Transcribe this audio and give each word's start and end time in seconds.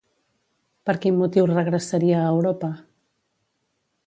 Per 0.89 0.95
quin 1.03 1.19
motiu 1.19 1.49
regressaria 1.51 2.19
a 2.25 2.33
Europa? 2.39 2.75